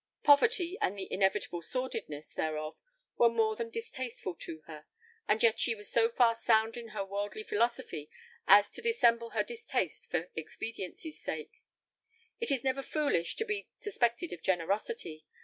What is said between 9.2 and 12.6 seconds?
her distaste for expediency's sake. It